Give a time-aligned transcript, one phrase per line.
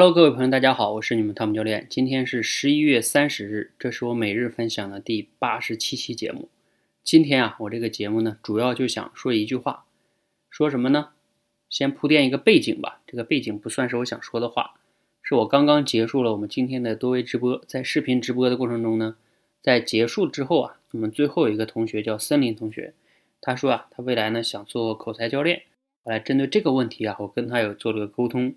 [0.00, 1.84] Hello，各位朋友，大家好，我是你们汤姆教练。
[1.90, 6.48] 今天是十一月三十日，这是我每日分享的第八十七期节目。
[7.02, 9.86] 今天啊，我这个节目呢，主要就想说一句话，
[10.48, 11.08] 说什么呢？
[11.68, 13.00] 先铺垫一个背景吧。
[13.08, 14.74] 这个背景不算是我想说的话，
[15.20, 19.16] 是我刚刚结束了我们今天的多维直播，在视频直播的过程中呢，
[19.60, 22.94] 在结束之后啊，我们最后一个同学叫森林同学，
[23.40, 25.64] 他说啊，他未来呢想做口才教练。
[26.04, 28.54] 后来针对这个问题啊，我跟他有做了个沟通。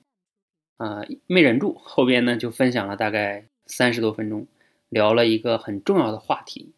[0.81, 4.47] 啊，没忍住，后边呢就分享了大概三十多分钟，
[4.89, 6.73] 聊了一个很重要的话题，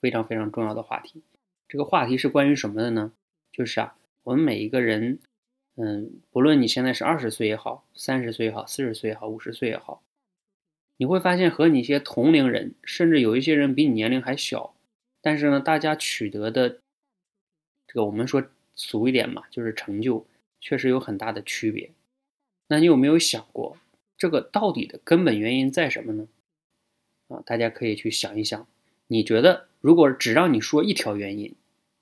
[0.00, 1.22] 非常非常重要的话题。
[1.68, 3.12] 这个话题是关于什么的呢？
[3.52, 5.18] 就是啊，我们每一个人，
[5.76, 10.02] 嗯，不论你现在是二十岁也好，三十岁也好，四十岁也好，五十岁也好，
[10.96, 14.74] 你会发现和你一些同龄人，甚至有一些人比你年龄还小，
[15.20, 16.78] 但是呢，大家取得的
[17.86, 18.42] 这个我们说
[18.74, 20.24] 俗一点嘛，就是成就，
[20.62, 21.90] 确实有很大的区别。
[22.68, 23.76] 那你有没有想过，
[24.16, 26.28] 这个到底的根本原因在什么呢？
[27.28, 28.66] 啊，大家可以去想一想。
[29.06, 31.54] 你觉得，如果只让你说一条原因，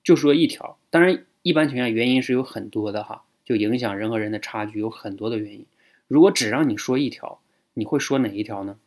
[0.03, 0.77] 就说一条。
[0.89, 5.65] 当然，一般情况下原因是有很多的哈，就影响人和人的差距有很多的原因。
[6.07, 7.41] 如果只让你说一条，
[7.73, 8.79] 你会说哪一条呢？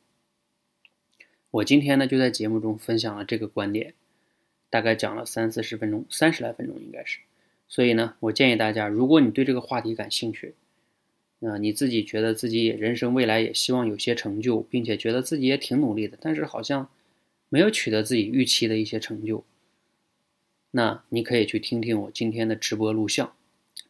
[1.51, 3.95] 我今天呢就在节目中分享了这个观点，
[4.71, 7.21] 大概讲了三四十分钟，三十来分钟应该是。
[7.69, 10.55] 所以呢，我建议大家，如果你对这个话题感兴趣，
[11.41, 16.89] 啊，你自己觉得自己人生未来也希望有些成就，并且觉得自己也挺努力的，但是好像
[17.51, 19.45] 没有取得自己预期的一些成就。
[20.71, 23.33] 那你可以去听听我今天的直播录像。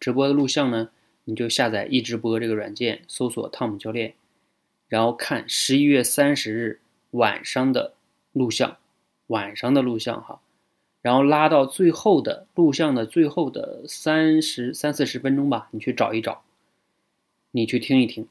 [0.01, 0.91] 直播的录像呢，
[1.25, 4.15] 你就下载易直播这个软件，搜索汤姆教练，
[4.89, 6.81] 然后看十一月三十日
[7.13, 7.95] 晚上的
[8.33, 8.77] 录像，
[9.29, 10.41] 晚上的录像哈，
[11.01, 16.43] 然后拉到最后的录像的最后的三十三四十分钟吧，你去找一找。
[17.57, 18.29] 你去听一听，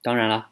[0.00, 0.50] 当然了，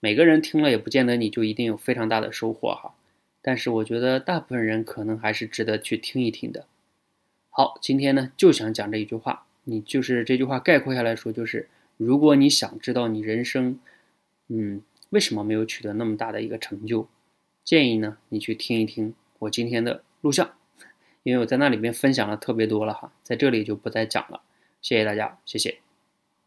[0.00, 2.96] 每个人听了也不见得你就一定有非常大的收获哈。
[3.40, 6.66] 但是我觉得大部分人可能还是值得去听一听的。
[7.48, 13.78] 好，今天呢就想讲这一句话，你就是这句话概括下来说就是：如果你想知道你人生，
[14.48, 17.06] 嗯，为什么没有取得那么大的一个成就，
[17.62, 20.50] 建议呢你去听一听我今天的录像，
[21.22, 24.42] 因为我在那里面分享了特别多了哈，在这里就不再讲了。
[24.82, 25.89] 谢谢大家，谢谢。